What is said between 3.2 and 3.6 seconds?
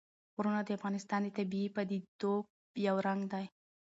دی.